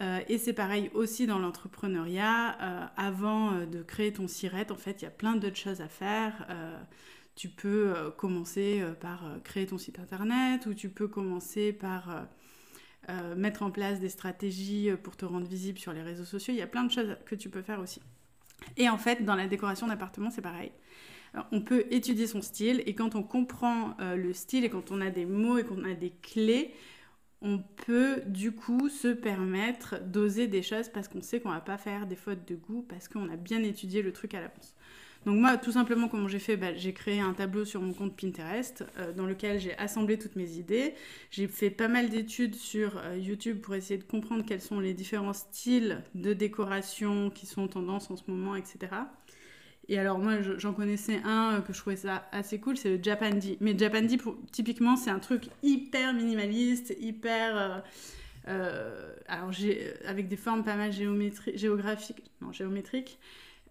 Euh, 0.00 0.20
et 0.28 0.36
c'est 0.36 0.52
pareil 0.52 0.90
aussi 0.92 1.26
dans 1.26 1.38
l'entrepreneuriat. 1.38 2.90
avant 2.96 3.64
de 3.64 3.82
créer 3.82 4.12
ton 4.12 4.28
sirette, 4.28 4.70
en 4.72 4.76
fait, 4.76 5.00
il 5.00 5.04
y 5.04 5.08
a 5.08 5.10
plein 5.10 5.36
d'autres 5.36 5.56
choses 5.56 5.80
à 5.80 5.88
faire. 5.88 6.46
tu 7.34 7.48
peux 7.48 8.12
commencer 8.18 8.82
par 9.00 9.24
créer 9.42 9.66
ton 9.66 9.78
site 9.78 9.98
internet 9.98 10.66
ou 10.66 10.74
tu 10.74 10.90
peux 10.90 11.08
commencer 11.08 11.72
par 11.72 12.26
euh, 13.08 13.34
mettre 13.34 13.62
en 13.62 13.70
place 13.70 13.98
des 13.98 14.10
stratégies 14.10 14.90
euh, 14.90 14.96
pour 14.96 15.16
te 15.16 15.24
rendre 15.24 15.46
visible 15.46 15.78
sur 15.78 15.92
les 15.92 16.02
réseaux 16.02 16.24
sociaux. 16.24 16.52
Il 16.52 16.58
y 16.58 16.62
a 16.62 16.66
plein 16.66 16.84
de 16.84 16.92
choses 16.92 17.16
que 17.24 17.34
tu 17.34 17.48
peux 17.48 17.62
faire 17.62 17.80
aussi. 17.80 18.00
Et 18.76 18.88
en 18.88 18.98
fait, 18.98 19.24
dans 19.24 19.34
la 19.34 19.48
décoration 19.48 19.86
d'appartement, 19.86 20.30
c'est 20.30 20.42
pareil. 20.42 20.70
on 21.50 21.62
peut 21.62 21.86
étudier 21.90 22.26
son 22.26 22.42
style 22.42 22.82
et 22.84 22.94
quand 22.94 23.14
on 23.14 23.22
comprend 23.22 23.96
euh, 24.00 24.16
le 24.16 24.32
style 24.34 24.64
et 24.64 24.70
quand 24.70 24.90
on 24.90 25.00
a 25.00 25.10
des 25.10 25.24
mots 25.24 25.56
et 25.56 25.64
qu'on 25.64 25.84
a 25.84 25.94
des 25.94 26.10
clés, 26.10 26.74
on 27.40 27.58
peut 27.86 28.22
du 28.26 28.52
coup 28.52 28.90
se 28.90 29.08
permettre 29.08 29.98
d'oser 30.02 30.46
des 30.46 30.62
choses 30.62 30.90
parce 30.90 31.08
qu'on 31.08 31.22
sait 31.22 31.40
qu'on 31.40 31.50
va 31.50 31.60
pas 31.60 31.78
faire 31.78 32.06
des 32.06 32.16
fautes 32.16 32.46
de 32.46 32.54
goût 32.54 32.84
parce 32.86 33.08
qu'on 33.08 33.30
a 33.30 33.36
bien 33.36 33.62
étudié 33.62 34.02
le 34.02 34.12
truc 34.12 34.34
à 34.34 34.40
l'avance. 34.40 34.74
Donc 35.26 35.36
moi, 35.38 35.58
tout 35.58 35.72
simplement, 35.72 36.08
comment 36.08 36.28
j'ai 36.28 36.38
fait 36.38 36.56
bah, 36.56 36.74
J'ai 36.74 36.94
créé 36.94 37.20
un 37.20 37.34
tableau 37.34 37.66
sur 37.66 37.82
mon 37.82 37.92
compte 37.92 38.16
Pinterest 38.16 38.84
euh, 38.98 39.12
dans 39.12 39.26
lequel 39.26 39.60
j'ai 39.60 39.76
assemblé 39.76 40.18
toutes 40.18 40.34
mes 40.34 40.52
idées. 40.52 40.94
J'ai 41.30 41.46
fait 41.46 41.68
pas 41.68 41.88
mal 41.88 42.08
d'études 42.08 42.54
sur 42.54 42.96
euh, 42.96 43.18
YouTube 43.18 43.60
pour 43.60 43.74
essayer 43.74 43.98
de 43.98 44.04
comprendre 44.04 44.44
quels 44.46 44.62
sont 44.62 44.80
les 44.80 44.94
différents 44.94 45.34
styles 45.34 46.02
de 46.14 46.32
décoration 46.32 47.28
qui 47.28 47.44
sont 47.44 47.62
en 47.62 47.68
tendance 47.68 48.10
en 48.10 48.16
ce 48.16 48.22
moment, 48.28 48.56
etc. 48.56 48.78
Et 49.88 49.98
alors 49.98 50.18
moi, 50.18 50.40
j'en 50.40 50.72
connaissais 50.72 51.20
un 51.24 51.56
euh, 51.56 51.60
que 51.60 51.74
je 51.74 51.80
trouvais 51.80 51.96
ça 51.96 52.26
assez 52.32 52.58
cool, 52.58 52.78
c'est 52.78 52.96
le 52.96 53.02
Japandi. 53.02 53.58
Mais 53.60 53.76
Japandi, 53.76 54.18
typiquement, 54.52 54.96
c'est 54.96 55.10
un 55.10 55.18
truc 55.18 55.48
hyper 55.62 56.14
minimaliste, 56.14 56.96
hyper... 56.98 57.84
alors 58.46 59.52
avec 60.06 60.28
des 60.28 60.36
formes 60.36 60.64
pas 60.64 60.76
mal 60.76 60.92
géographiques, 60.92 62.22
non, 62.40 62.52
géométriques. 62.52 63.18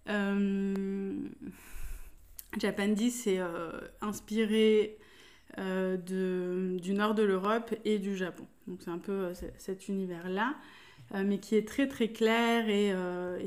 Euh, 0.09 1.13
Japandi, 2.59 3.11
c'est 3.11 3.39
euh, 3.39 3.79
inspiré 4.01 4.97
euh, 5.59 5.97
de, 5.97 6.77
du 6.79 6.93
nord 6.93 7.13
de 7.13 7.23
l'Europe 7.23 7.73
et 7.85 7.99
du 7.99 8.15
Japon. 8.15 8.45
Donc 8.67 8.79
c'est 8.83 8.89
un 8.89 8.97
peu 8.97 9.33
cet 9.57 9.87
univers-là, 9.87 10.55
mais 11.13 11.39
qui 11.39 11.55
est 11.55 11.67
très 11.67 11.87
très 11.87 12.09
clair 12.09 12.69
et, 12.69 12.93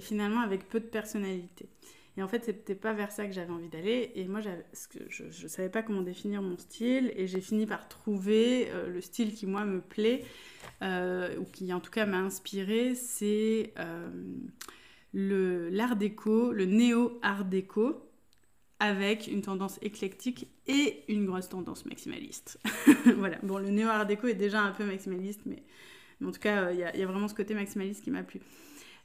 finalement 0.01 0.41
avec 0.41 0.69
peu 0.69 0.81
de 0.81 0.87
personnalité. 0.87 1.69
Et 2.17 2.23
en 2.23 2.29
fait, 2.29 2.45
c'était 2.45 2.75
pas 2.75 2.93
vers 2.93 3.13
ça 3.13 3.25
que 3.27 3.33
j'avais 3.33 3.53
envie 3.53 3.69
d'aller. 3.69 4.11
Et 4.17 4.27
moi, 4.27 4.41
je 4.41 5.45
ne 5.45 5.49
savais 5.49 5.69
pas 5.69 5.83
comment 5.83 6.03
définir 6.03 6.43
mon 6.43 6.59
style. 6.59 7.13
Et 7.17 7.29
j'ai 7.29 7.41
fini 7.41 7.67
par 7.67 7.89
trouver 7.89 8.69
le 8.89 9.01
style 9.01 9.33
qui, 9.33 9.47
moi, 9.47 9.65
me 9.65 9.81
plaît, 9.81 10.25
ou 10.83 11.45
qui, 11.53 11.73
en 11.73 11.79
tout 11.79 11.93
cas, 11.93 12.05
m'a 12.05 12.19
inspiré. 12.19 12.97
C'est 12.97 13.73
l'art 15.13 15.97
déco, 15.97 16.53
le 16.53 16.65
néo-art 16.65 17.45
déco, 17.45 18.09
avec 18.79 19.29
une 19.29 19.43
tendance 19.43 19.79
éclectique 19.83 20.49
et 20.67 21.05
une 21.09 21.25
grosse 21.27 21.49
tendance 21.49 21.87
maximaliste. 21.87 22.59
voilà. 23.17 23.39
Bon, 23.43 23.59
le 23.59 23.71
néo-art 23.71 24.07
déco 24.07 24.27
est 24.27 24.35
déjà 24.35 24.61
un 24.61 24.73
peu 24.73 24.85
maximaliste, 24.85 25.43
mais, 25.47 25.63
en 26.25 26.33
tout 26.33 26.41
cas, 26.41 26.73
il 26.73 26.77
y, 26.77 26.99
y, 26.99 27.03
a 27.03 27.07
vraiment 27.07 27.29
ce 27.29 27.35
côté 27.35 27.55
maximaliste 27.55 28.03
qui 28.03 28.11
m'a 28.11 28.23
plu. 28.23 28.41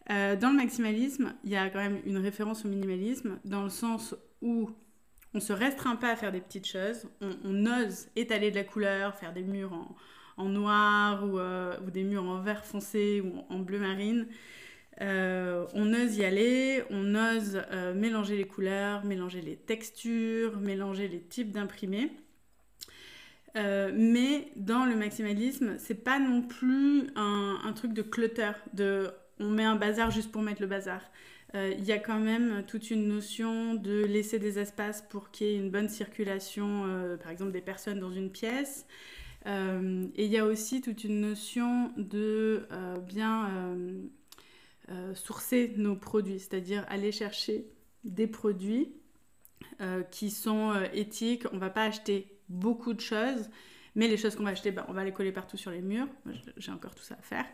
Euh, 0.10 0.36
dans 0.38 0.52
le 0.52 0.56
maximalisme, 0.56 1.34
il 1.44 1.52
y 1.52 1.58
a 1.58 1.70
quand 1.70 1.80
même 1.80 2.00
une 2.06 2.18
référence 2.18 2.64
au 2.64 2.70
minimalisme, 2.70 3.40
dans 3.44 3.64
le 3.64 3.70
sens 3.70 4.16
où 4.42 4.70
on 5.34 5.40
se 5.40 5.52
restreint 5.52 5.98
pas 5.98 6.12
à 6.12 6.16
faire 6.16 6.32
des 6.32 6.40
petites 6.40 6.68
choses, 6.68 7.08
on, 7.44 7.66
ose 7.66 8.08
étaler 8.16 8.50
de 8.50 8.56
la 8.56 8.64
couleur, 8.64 9.16
faire 9.16 9.34
des 9.34 9.44
murs 9.44 9.74
en, 10.38 10.46
noir 10.46 11.24
euh, 11.26 11.76
ou, 11.86 11.92
des 11.92 12.04
murs 12.04 12.24
en 12.24 12.42
vert 12.42 12.64
foncé 12.64 13.22
ou 13.22 13.44
en, 13.54 13.60
bleu 13.60 13.80
marine. 13.80 14.28
Euh, 15.02 15.66
on 15.74 15.94
ose 15.94 16.18
y 16.18 16.26
aller, 16.26 16.84
on 16.90 17.16
ose 17.16 17.62
mélanger 17.96 18.38
les 18.38 18.46
couleurs, 18.46 19.06
mélanger 19.06 19.42
les 19.42 19.56
textures, 19.56 20.60
mélanger 20.60 21.08
les 21.08 21.22
types 21.22 21.52
d'imprimés. 21.52 22.12
mais 23.56 24.52
dans 24.56 24.86
le 24.86 24.96
maximalisme, 24.96 25.78
c'est 25.78 26.04
pas 26.04 26.20
non 26.20 26.42
plus 26.42 27.08
un, 27.16 27.60
un 27.64 27.74
truc 27.74 27.94
de 27.94 28.02
clutter, 28.02 28.52
de 28.74 29.12
on 29.40 29.50
met 29.50 29.64
un 29.64 29.76
bazar 29.76 30.12
juste 30.12 30.32
pour 30.32 30.42
mettre 30.42 30.62
le 30.62 30.68
bazar. 30.68 31.02
Euh, 31.56 31.74
il 31.78 31.86
y 31.86 31.92
a 31.92 31.98
quand 31.98 32.20
même 32.20 32.64
toute 32.68 32.92
une 32.92 33.08
notion 33.08 33.76
de 33.76 34.04
laisser 34.04 34.40
des 34.40 34.60
espaces 34.60 35.02
pour 35.02 35.32
qu'il 35.32 35.48
y 35.48 35.50
ait 35.52 35.58
une 35.58 35.70
bonne 35.70 35.90
circulation, 35.90 36.84
euh, 36.88 37.18
par 37.18 37.32
exemple 37.32 37.52
des 37.52 37.62
personnes 37.62 38.00
dans 38.00 38.12
une 38.12 38.30
pièce. 38.30 38.86
Euh, 39.46 40.06
et 40.16 40.26
il 40.26 40.32
y 40.32 40.38
a 40.38 40.46
aussi 40.46 40.82
toute 40.82 41.04
une 41.04 41.22
notion 41.22 41.92
de 41.96 42.68
bien 43.08 43.50
sourcer 45.14 45.74
nos 45.78 45.96
produits, 45.96 46.40
c'est-à-dire 46.40 46.86
aller 46.88 47.12
chercher 47.12 47.68
des 48.04 48.28
produits 48.28 48.94
qui 50.12 50.30
sont 50.30 50.74
éthiques. 50.94 51.44
On 51.52 51.58
va 51.58 51.70
pas 51.70 51.84
acheter 51.84 52.40
beaucoup 52.50 52.94
de 52.94 53.02
choses, 53.02 53.50
mais 53.96 54.08
les 54.08 54.18
choses 54.18 54.36
qu'on 54.36 54.44
va 54.44 54.52
acheter, 54.52 54.72
bah, 54.72 54.86
on 54.90 54.94
va 54.94 55.04
les 55.04 55.12
coller 55.12 55.32
partout 55.32 55.58
sur 55.58 55.72
les 55.72 55.82
murs. 55.82 56.08
J'ai 56.58 56.72
encore 56.72 56.96
tout 56.96 57.04
ça 57.04 57.16
à 57.16 57.22
faire. 57.22 57.46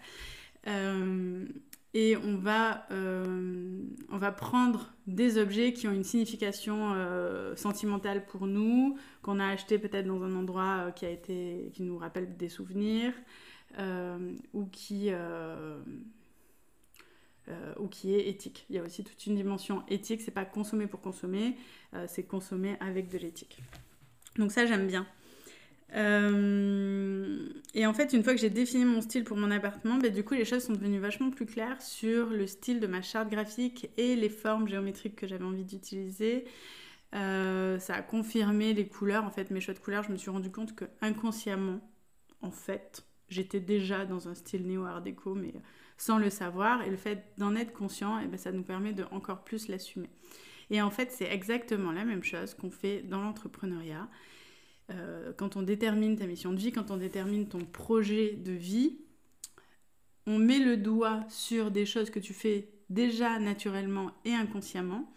Euh, 0.68 1.46
et 1.94 2.18
on 2.18 2.38
va, 2.38 2.88
euh, 2.92 3.84
on 4.10 4.18
va 4.18 4.32
prendre 4.32 4.94
des 5.06 5.38
objets 5.38 5.74
qui 5.74 5.88
ont 5.88 5.92
une 5.92 6.04
signification 6.04 6.94
euh, 6.94 7.56
sentimentale 7.56 8.25
pour 8.25 8.48
nous, 8.48 8.98
qu'on 9.22 9.40
a 9.40 9.48
acheté 9.48 9.78
peut-être 9.78 10.08
dans 10.08 10.24
un 10.24 10.36
endroit 10.36 10.92
qui, 10.96 11.06
a 11.06 11.10
été, 11.10 11.72
qui 11.74 11.84
nous 11.84 11.98
rappelle 11.98 12.36
des 12.36 12.50
souvenirs, 12.50 13.13
ou, 14.54 14.66
qui, 14.66 15.12
ou 17.77 17.88
qui 17.88 18.15
est 18.15 18.27
éthique. 18.29 18.65
Il 18.69 18.75
y 18.75 18.79
a 18.79 18.83
aussi 18.83 19.03
toute 19.03 19.25
une 19.25 19.35
dimension 19.35 19.83
éthique, 19.89 20.21
c'est 20.21 20.31
pas 20.31 20.45
consommer 20.45 20.88
pour 20.88 21.01
consommer, 21.01 21.55
c'est 22.07 22.23
consommer 22.23 22.77
avec 22.79 23.09
de 23.09 23.17
l'éthique. 23.17 23.59
Donc 24.38 24.51
ça 24.51 24.65
j'aime 24.65 24.88
bien. 24.88 25.05
Euh, 25.95 27.50
et 27.73 27.85
en 27.85 27.93
fait, 27.93 28.13
une 28.13 28.23
fois 28.23 28.33
que 28.33 28.39
j'ai 28.39 28.50
défini 28.50 28.85
mon 28.85 29.01
style 29.01 29.23
pour 29.23 29.38
mon 29.38 29.51
appartement, 29.51 29.97
bah, 29.97 30.09
du 30.09 30.23
coup, 30.23 30.33
les 30.33 30.45
choses 30.45 30.63
sont 30.63 30.73
devenues 30.73 31.00
vachement 31.00 31.29
plus 31.29 31.45
claires 31.45 31.81
sur 31.81 32.29
le 32.29 32.47
style 32.47 32.79
de 32.79 32.88
ma 32.88 33.01
charte 33.01 33.29
graphique 33.29 33.89
et 33.97 34.15
les 34.15 34.29
formes 34.29 34.67
géométriques 34.67 35.15
que 35.15 35.27
j'avais 35.27 35.45
envie 35.45 35.65
d'utiliser. 35.65 36.45
Euh, 37.13 37.77
ça 37.77 37.95
a 37.95 38.01
confirmé 38.01 38.73
les 38.73 38.88
couleurs, 38.88 39.23
en 39.23 39.29
fait, 39.29 39.51
mes 39.51 39.62
choix 39.62 39.73
de 39.73 39.79
couleurs. 39.79 40.03
Je 40.03 40.12
me 40.12 40.17
suis 40.17 40.31
rendu 40.31 40.51
compte 40.51 40.75
que 40.75 40.85
inconsciemment, 41.01 41.79
en 42.41 42.51
fait, 42.51 43.05
j'étais 43.29 43.59
déjà 43.59 44.05
dans 44.05 44.27
un 44.27 44.33
style 44.33 44.65
néo-art 44.65 45.01
déco, 45.01 45.35
mais 45.35 45.53
sans 46.03 46.17
le 46.17 46.29
savoir. 46.29 46.81
Et 46.83 46.89
le 46.89 46.98
fait 46.98 47.24
d'en 47.38 47.55
être 47.55 47.74
conscient, 47.74 48.19
eh 48.19 48.27
ben, 48.27 48.38
ça 48.38 48.51
nous 48.51 48.63
permet 48.63 48.93
de 48.93 49.05
encore 49.12 49.43
plus 49.43 49.67
l'assumer. 49.69 50.10
Et 50.69 50.81
en 50.81 50.89
fait, 50.89 51.12
c'est 51.12 51.31
exactement 51.31 51.91
la 51.91 52.03
même 52.03 52.24
chose 52.24 52.53
qu'on 52.53 52.72
fait 52.72 53.01
dans 53.01 53.22
l'entrepreneuriat. 53.22 54.10
Euh, 54.91 55.31
quand 55.38 55.55
on 55.55 55.62
détermine 55.62 56.17
ta 56.17 56.25
mission 56.25 56.51
de 56.51 56.57
vie, 56.57 56.72
quand 56.72 56.91
on 56.91 56.98
détermine 56.98 57.48
ton 57.48 57.60
projet 57.60 58.33
de 58.33 58.51
vie, 58.51 58.98
on 60.27 60.39
met 60.39 60.60
le 60.60 60.77
doigt 60.77 61.24
sur 61.29 61.72
des 61.72 61.86
choses 61.86 62.10
que 62.10 62.19
tu 62.19 62.33
fais 62.33 62.69
déjà 62.89 63.39
naturellement 63.39 64.12
et 64.25 64.33
inconsciemment, 64.33 65.12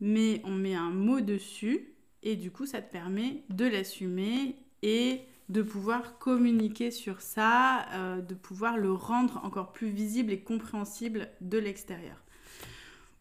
mais 0.00 0.40
on 0.44 0.52
met 0.52 0.74
un 0.74 0.90
mot 0.90 1.20
dessus 1.20 1.94
et 2.22 2.36
du 2.36 2.50
coup 2.50 2.66
ça 2.66 2.82
te 2.82 2.90
permet 2.90 3.44
de 3.48 3.64
l'assumer 3.64 4.56
et 4.82 5.22
de 5.48 5.62
pouvoir 5.62 6.18
communiquer 6.18 6.90
sur 6.90 7.20
ça, 7.20 7.86
euh, 7.92 8.20
de 8.20 8.34
pouvoir 8.34 8.76
le 8.76 8.92
rendre 8.92 9.40
encore 9.44 9.72
plus 9.72 9.88
visible 9.88 10.32
et 10.32 10.40
compréhensible 10.40 11.28
de 11.40 11.58
l'extérieur. 11.58 12.22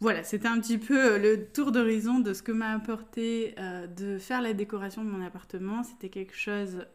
Voilà, 0.01 0.23
c'était 0.23 0.47
un 0.47 0.59
petit 0.59 0.77
peu 0.77 1.13
euh, 1.13 1.17
le 1.17 1.45
tour 1.45 1.71
d'horizon 1.71 2.19
de 2.19 2.33
ce 2.33 2.41
que 2.41 2.51
m'a 2.51 2.71
apporté 2.71 3.55
euh, 3.59 3.87
de 3.87 4.17
faire 4.17 4.41
la 4.41 4.53
décoration 4.53 5.03
de 5.03 5.09
mon 5.09 5.23
appartement. 5.25 5.83
C'était 5.83 6.09
quelque 6.09 6.35
chose 6.35 6.85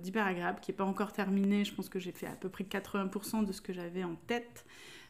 d'hyper 0.00 0.26
agréable 0.26 0.60
qui 0.60 0.70
n'est 0.70 0.76
pas 0.76 0.84
encore 0.84 1.12
terminé. 1.12 1.64
Je 1.64 1.74
pense 1.74 1.88
que 1.88 1.98
j'ai 1.98 2.12
fait 2.12 2.26
à 2.26 2.36
peu 2.36 2.48
près 2.48 2.64
80% 2.64 3.44
de 3.44 3.52
ce 3.52 3.60
que 3.60 3.72
j'avais 3.72 4.04
en 4.04 4.14
tête. 4.26 4.64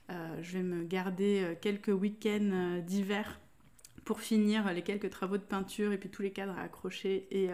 je 0.09 0.53
vais 0.53 0.63
me 0.63 0.83
garder 0.83 1.57
quelques 1.61 1.89
week-ends 1.89 2.81
d'hiver 2.85 3.39
pour 4.05 4.21
finir 4.21 4.73
les 4.73 4.83
quelques 4.83 5.11
travaux 5.11 5.39
de 5.39 5.43
peinture 5.43 5.93
et 5.93 5.99
puis 5.99 6.09
tous 6.09 6.23
les 6.23 6.33
cadres 6.33 6.59
à 6.59 6.63
accrocher 6.63 7.27
et, 7.31 7.51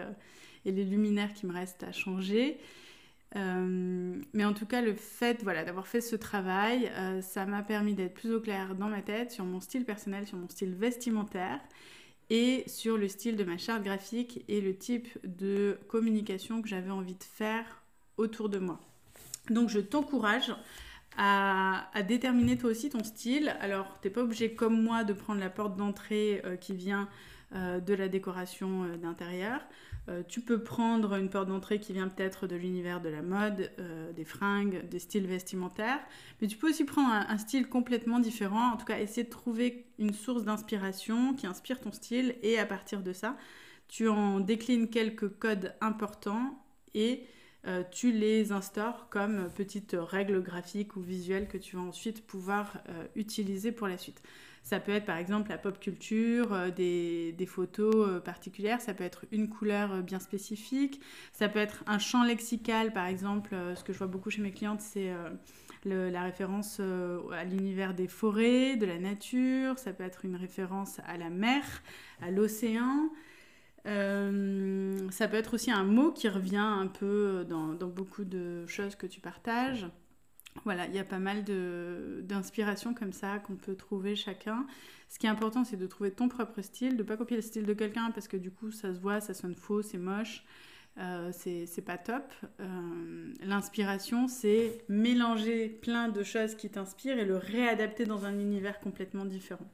et 0.65 0.71
les 0.71 0.83
luminaires 0.83 1.33
qui 1.33 1.45
me 1.45 1.53
restent 1.53 1.83
à 1.83 1.91
changer. 1.91 2.57
Euh, 3.35 4.21
mais 4.33 4.45
en 4.45 4.53
tout 4.53 4.65
cas, 4.65 4.81
le 4.81 4.93
fait 4.93 5.43
voilà, 5.43 5.63
d'avoir 5.63 5.87
fait 5.87 6.01
ce 6.01 6.15
travail, 6.15 6.89
euh, 6.95 7.21
ça 7.21 7.45
m'a 7.45 7.61
permis 7.61 7.93
d'être 7.93 8.13
plus 8.13 8.33
au 8.33 8.39
clair 8.39 8.75
dans 8.75 8.87
ma 8.87 9.01
tête 9.01 9.31
sur 9.31 9.43
mon 9.43 9.59
style 9.59 9.85
personnel, 9.85 10.25
sur 10.25 10.37
mon 10.37 10.47
style 10.47 10.73
vestimentaire 10.73 11.59
et 12.29 12.63
sur 12.67 12.97
le 12.97 13.07
style 13.07 13.35
de 13.35 13.43
ma 13.43 13.57
charte 13.57 13.83
graphique 13.83 14.43
et 14.47 14.61
le 14.61 14.75
type 14.75 15.07
de 15.23 15.77
communication 15.87 16.61
que 16.61 16.69
j'avais 16.69 16.91
envie 16.91 17.15
de 17.15 17.23
faire 17.23 17.83
autour 18.17 18.49
de 18.49 18.59
moi. 18.59 18.79
Donc 19.49 19.69
je 19.69 19.79
t'encourage 19.79 20.53
à, 21.17 21.89
déterminer 22.07 22.57
toi 22.57 22.69
aussi 22.69 22.89
ton 22.89 23.03
style. 23.03 23.55
Alors, 23.59 23.99
tu 24.01 24.07
n'es 24.07 24.13
pas 24.13 24.21
obligé 24.21 24.53
comme 24.53 24.81
moi 24.81 25.03
de 25.03 25.13
prendre 25.13 25.39
la 25.39 25.49
porte 25.49 25.75
d'entrée 25.75 26.41
euh, 26.45 26.55
qui 26.55 26.73
vient 26.73 27.07
de 27.53 27.93
la 27.93 28.09
décoration 28.09 28.97
d'intérieur. 28.97 29.61
Euh, 30.09 30.23
tu 30.25 30.39
peux 30.39 30.63
prendre 30.63 31.15
une 31.15 31.29
porte 31.29 31.49
d'entrée 31.49 31.79
qui 31.79 31.91
vient 31.91 32.07
peut-être 32.07 32.47
de 32.47 32.55
l'univers 32.55 33.01
de 33.01 33.09
la 33.09 33.21
mode, 33.21 33.71
euh, 33.79 34.13
des 34.13 34.23
fringues, 34.23 34.87
des 34.87 34.99
styles 34.99 35.27
vestimentaires, 35.27 35.99
mais 36.41 36.47
tu 36.47 36.55
peux 36.55 36.69
aussi 36.69 36.85
prendre 36.85 37.11
un, 37.11 37.37
style 37.37 37.67
complètement 37.67 38.19
différent, 38.19 38.71
en 38.73 38.77
tout 38.77 38.85
cas 38.85 38.99
essayer 38.99 39.25
de 39.25 39.29
trouver 39.29 39.85
une 39.99 40.13
source 40.13 40.45
d'inspiration 40.45 41.33
qui 41.33 41.45
inspire 41.45 41.81
ton 41.81 41.91
style 41.91 42.35
et 42.41 42.57
à 42.57 42.65
partir 42.65 43.01
de 43.01 43.11
ça, 43.11 43.35
tu 43.89 44.07
en 44.07 44.39
déclines 44.39 44.89
quelques 44.89 45.27
codes 45.39 45.75
importants 45.81 46.57
et 46.93 47.25
euh, 47.65 47.83
tu 47.91 48.11
les 48.11 48.51
instaures 48.51 49.07
comme 49.09 49.49
petites 49.55 49.95
règles 49.97 50.41
graphiques 50.41 50.95
ou 50.95 51.01
visuelles 51.01 51.47
que 51.47 51.57
tu 51.57 51.75
vas 51.75 51.81
ensuite 51.81 52.25
pouvoir 52.25 52.81
utiliser 53.15 53.71
pour 53.71 53.87
la 53.87 53.97
suite. 53.97 54.21
Ça 54.67 54.81
peut 54.81 54.91
être 54.91 55.05
par 55.05 55.15
exemple 55.15 55.49
la 55.49 55.57
pop 55.57 55.79
culture, 55.79 56.51
euh, 56.51 56.71
des, 56.71 57.45
photos 57.47 57.95
euh, 57.95 58.19
particulières, 58.19 58.81
ça 58.81 58.93
peut 58.93 59.05
être 59.05 59.23
une 59.31 59.47
couleur 59.47 59.93
euh, 59.93 60.01
bien 60.01 60.19
spécifique, 60.19 60.99
ça 61.31 61.47
peut 61.47 61.59
être 61.59 61.85
un 61.87 61.99
champ 61.99 62.25
lexical 62.25 62.91
par 62.91 63.05
exemple. 63.05 63.55
ce 63.75 63.83
que 63.85 63.93
je 63.93 63.97
vois 63.97 64.07
beaucoup 64.07 64.29
chez 64.29 64.41
mes 64.41 64.51
clientes, 64.51 64.81
c'est 64.81 65.09
la 65.85 66.21
référence 66.21 66.81
à 66.81 67.45
l'univers 67.45 67.93
des 67.93 68.09
forêts, 68.09 68.75
de 68.75 68.85
la 68.85 68.99
nature, 68.99 69.79
ça 69.79 69.93
peut 69.93 70.03
être 70.03 70.25
une 70.25 70.35
référence 70.35 70.99
à 71.07 71.15
la 71.15 71.29
mer, 71.29 71.63
à 72.21 72.29
l'océan. 72.29 73.09
Ça 73.87 75.27
peut 75.27 75.37
être 75.37 75.53
aussi 75.53 75.71
un 75.71 75.83
mot 75.83 76.11
qui 76.11 76.27
revient 76.27 76.57
un 76.57 76.87
peu 76.87 77.45
dans 77.49 77.87
beaucoup 77.87 78.25
de 78.25 78.65
choses 78.67 78.95
que 78.95 79.07
tu 79.07 79.21
partages. 79.21 79.87
Voilà, 80.63 80.87
il 80.87 80.95
y 80.95 80.99
a 80.99 81.03
pas 81.03 81.19
mal 81.19 81.43
d'inspirations 82.23 82.93
comme 82.93 83.13
ça 83.13 83.39
qu'on 83.39 83.55
peut 83.55 83.75
trouver 83.75 84.15
chacun. 84.15 84.65
Ce 85.09 85.19
qui 85.19 85.27
est 85.27 85.29
important, 85.29 85.63
c'est 85.63 85.77
de 85.77 85.87
trouver 85.87 86.11
ton 86.11 86.27
propre 86.27 86.61
style, 86.61 86.97
de 86.97 87.03
ne 87.03 87.07
pas 87.07 87.17
copier 87.17 87.37
le 87.37 87.41
style 87.41 87.65
de 87.65 87.73
quelqu'un 87.73 88.11
parce 88.11 88.27
que 88.27 88.37
du 88.37 88.51
coup, 88.51 88.71
ça 88.71 88.93
se 88.93 88.99
voit, 88.99 89.21
ça 89.21 89.33
sonne 89.33 89.55
faux, 89.55 89.81
c'est 89.81 89.97
moche, 89.97 90.43
euh, 90.97 91.31
c'est 91.33 91.85
pas 91.85 91.97
top. 91.97 92.33
Euh, 92.59 93.33
l'inspiration, 93.41 94.27
c'est 94.27 94.83
mélanger 94.89 95.69
plein 95.69 96.09
de 96.09 96.23
choses 96.23 96.55
qui 96.55 96.69
t'inspirent 96.69 97.19
et 97.19 97.25
le 97.25 97.37
réadapter 97.37 98.05
dans 98.05 98.25
un 98.25 98.37
univers 98.37 98.79
complètement 98.79 99.25
différent. 99.25 99.69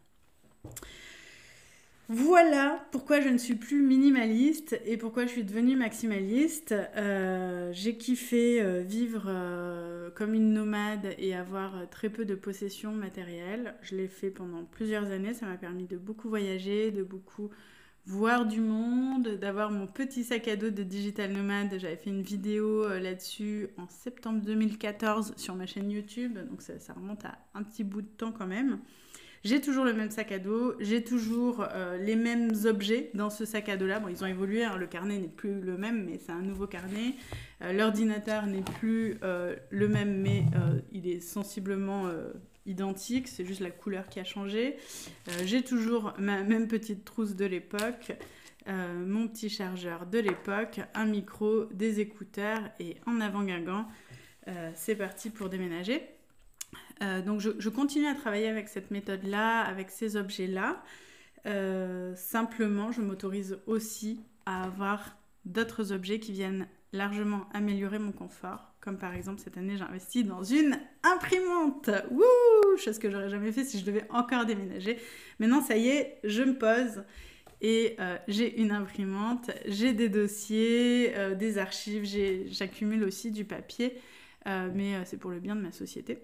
Voilà 2.10 2.86
pourquoi 2.91 3.22
je 3.22 3.29
ne 3.29 3.38
suis 3.38 3.55
plus 3.55 3.81
minimaliste 3.81 4.77
et 4.86 4.98
pourquoi 4.98 5.25
je 5.25 5.31
suis 5.31 5.45
devenue 5.45 5.77
maximaliste. 5.77 6.75
Euh, 6.98 7.72
j'ai 7.72 7.98
kiffé 7.98 8.62
euh, 8.62 8.81
vivre 8.81 9.24
euh, 9.27 10.10
comme 10.12 10.33
une 10.33 10.51
nomade 10.51 11.15
et 11.17 11.33
avoir 11.33 11.89
très 11.89 12.10
peu 12.10 12.25
de 12.25 12.36
possessions 12.36 12.91
matérielles. 12.91 13.75
Je 13.83 13.95
l'ai 13.95 14.10
fait 14.10 14.31
pendant 14.31 14.65
plusieurs 14.65 15.12
années. 15.12 15.33
Ça 15.33 15.45
m'a 15.45 15.55
permis 15.55 15.86
de 15.86 15.95
beaucoup 15.95 16.27
voyager, 16.27 16.91
de 16.91 17.03
beaucoup 17.03 17.50
voir 18.05 18.45
du 18.45 18.60
monde, 18.60 19.38
d'avoir 19.39 19.72
mon 19.72 19.88
petit 19.88 20.25
sac 20.25 20.50
à 20.50 20.57
dos 20.57 20.72
de 20.72 20.83
digital 20.83 21.31
nomade. 21.31 21.75
J'avais 21.77 21.95
fait 21.95 22.10
une 22.10 22.22
vidéo 22.22 22.86
là-dessus 23.00 23.69
en 23.77 23.88
septembre 23.88 24.41
2014 24.41 25.36
sur 25.38 25.55
ma 25.55 25.65
chaîne 25.65 25.89
YouTube. 25.89 26.38
Donc 26.50 26.63
ça, 26.63 26.77
ça 26.79 26.91
remonte 26.91 27.24
à 27.24 27.38
un 27.53 27.63
petit 27.63 27.86
bout 27.86 28.01
de 28.01 28.07
temps 28.07 28.33
quand 28.33 28.48
même. 28.48 28.79
J'ai 29.44 29.60
toujours 29.60 29.84
le 29.84 29.92
même 29.92 30.10
sac 30.10 30.32
à 30.32 30.40
dos, 30.40 30.74
j'ai 30.80 31.04
toujours 31.04 31.68
euh, 31.74 31.98
les 31.98 32.16
mêmes 32.16 32.54
objets 32.64 33.10
dans 33.14 33.30
ce 33.30 33.44
sac 33.44 33.68
à 33.68 33.76
dos-là. 33.76 34.00
Bon, 34.00 34.08
ils 34.08 34.24
ont 34.24 34.28
évolué, 34.28 34.64
hein, 34.64 34.78
le 34.78 34.88
carnet 34.88 35.20
n'est 35.20 35.28
plus 35.28 35.60
le 35.60 35.78
même, 35.78 36.06
mais 36.06 36.18
c'est 36.18 36.32
un 36.32 36.42
nouveau 36.42 36.66
carnet. 36.66 37.16
Euh, 37.62 37.74
l'ordinateur 37.74 38.46
n'est 38.46 38.62
plus 38.62 39.18
euh, 39.22 39.54
le 39.70 39.90
même, 39.90 40.22
mais 40.22 40.46
il 40.94 41.10
est 41.10 41.20
sensiblement 41.20 42.10
identique, 42.66 43.28
c'est 43.28 43.44
juste 43.44 43.60
la 43.60 43.72
couleur 43.72 44.08
qui 44.08 44.22
a 44.22 44.24
changé. 44.24 44.78
j'ai 45.44 45.62
toujours 45.62 46.14
ma 46.18 46.44
même 46.44 46.70
petite 46.70 47.04
trousse 47.04 47.36
de 47.36 47.46
l'époque. 47.46 48.14
mon 48.68 49.28
petit 49.28 49.50
chargeur 49.50 50.06
de 50.06 50.20
l'époque, 50.20 50.80
un 50.94 51.06
micro, 51.06 51.66
des 51.66 52.00
écouteurs 52.00 52.62
et 52.80 52.96
en 53.06 53.20
avant 53.20 53.44
Guingamp. 53.44 53.88
c'est 54.76 54.96
parti 54.96 55.30
pour 55.30 55.50
déménager. 55.50 56.12
Euh, 57.02 57.22
donc 57.22 57.40
je, 57.40 57.70
continue 57.70 58.08
à 58.08 58.16
travailler 58.16 58.48
avec 58.48 58.70
cette 58.70 58.92
méthode-là, 58.92 59.62
avec 59.62 59.90
ces 59.90 60.16
objets-là. 60.16 60.84
Euh, 61.46 62.16
simplement, 62.16 62.92
je 62.92 63.02
m'autorise 63.02 63.60
aussi 63.68 64.20
à 64.46 64.64
avoir 64.64 65.18
d'autres 65.46 65.92
objets 65.92 66.20
qui 66.20 66.32
viennent 66.32 66.68
largement 66.94 67.48
améliorer 67.54 68.00
mon 68.00 68.12
confort. 68.12 68.74
Comme 68.80 68.98
par 68.98 69.14
exemple, 69.14 69.42
cette 69.42 69.58
année, 69.58 69.78
j'ai 69.78 69.84
investi 69.84 70.24
dans 70.24 70.44
une 70.44 70.78
imprimante. 71.04 71.90
Wouh 72.12 72.78
Chose 72.78 73.00
que 73.00 73.10
j'aurais 73.10 73.30
jamais 73.30 73.52
fait 73.52 73.64
si 73.64 73.80
je 73.80 73.86
devais 73.86 74.06
encore 74.10 74.46
déménager. 74.46 75.00
Maintenant, 75.40 75.62
ça 75.62 75.76
y 75.78 75.90
est, 75.90 76.20
je 76.24 76.44
me 76.44 76.58
pose 76.58 77.04
et 77.62 77.96
euh, 78.00 78.18
j'ai 78.28 78.60
une 78.60 78.72
imprimante, 78.72 79.52
j'ai 79.66 79.94
des 79.94 80.10
dossiers, 80.10 81.14
des 81.38 81.58
archives, 81.58 82.04
j'accumule 82.48 83.04
aussi 83.04 83.32
du 83.32 83.46
papier, 83.46 83.94
mais 84.46 85.06
c'est 85.06 85.18
pour 85.18 85.32
le 85.32 85.40
bien 85.40 85.56
de 85.56 85.62
ma 85.62 85.72
société. 85.72 86.20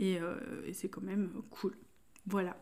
Euh, 0.00 0.62
et, 0.66 0.72
c'est 0.72 0.88
quand 0.88 1.02
même 1.02 1.30
cool. 1.50 1.76
Voilà. 2.26 2.56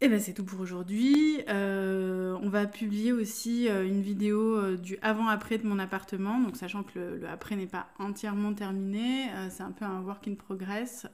Et 0.00 0.08
ben 0.08 0.20
c'est 0.20 0.32
tout 0.32 0.44
pour 0.44 0.60
aujourd'hui. 0.60 1.40
Euh, 1.48 2.38
on 2.40 2.48
va 2.48 2.66
publier 2.66 3.12
aussi 3.12 3.68
euh, 3.68 3.84
une 3.84 4.00
vidéo 4.00 4.76
du 4.76 4.96
avant-après 5.02 5.58
de 5.58 5.66
mon 5.66 5.78
appartement. 5.80 6.38
Donc 6.38 6.56
sachant 6.56 6.84
que 6.84 6.98
le, 6.98 7.28
après 7.28 7.56
n'est 7.56 7.66
pas 7.66 7.88
entièrement 7.98 8.54
terminé, 8.54 9.26
c'est 9.50 9.64
un 9.64 9.72
peu 9.72 9.84
un 9.84 10.00
work 10.02 10.28
in 10.28 10.34
progress. 10.34 11.06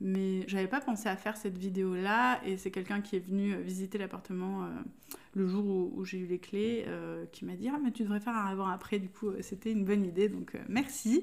mais 0.00 0.48
j'avais 0.48 0.66
pas 0.66 0.80
pensé 0.80 1.08
à 1.08 1.16
faire 1.16 1.36
cette 1.36 1.58
vidéo 1.58 1.94
là 1.94 2.40
et 2.44 2.56
c'est 2.56 2.70
quelqu'un 2.70 3.00
qui 3.00 3.16
est 3.16 3.26
venu 3.26 3.54
visiter 3.56 3.98
l'appartement 3.98 4.66
le 5.34 5.46
jour 5.46 5.66
où, 5.66 6.04
j'ai 6.04 6.18
eu 6.18 6.26
les 6.26 6.38
clés 6.38 6.86
qui 7.32 7.44
m'a 7.44 7.54
dit 7.54 7.68
ah 7.68 7.78
mais 7.82 7.92
tu 7.92 8.02
devrais 8.04 8.20
faire 8.20 8.34
un 8.34 8.46
avant-après. 8.46 8.98
Du 8.98 9.10
coup 9.10 9.30
c'était 9.40 9.72
une 9.72 9.84
bonne 9.84 10.06
idée 10.06 10.30
donc 10.30 10.56
merci. 10.68 11.22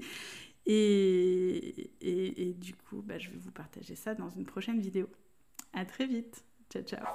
Et, 0.65 2.55
du 2.57 2.75
coup, 2.75 3.01
bah, 3.01 3.17
je 3.17 3.29
vais 3.29 3.37
vous 3.37 3.51
partager 3.51 3.95
ça 3.95 4.15
dans 4.15 4.29
une 4.29 4.45
prochaine 4.45 4.79
vidéo. 4.79 5.07
À 5.73 5.85
très 5.85 6.05
vite. 6.05 6.43
Ciao, 6.69 6.83
ciao. 6.83 7.05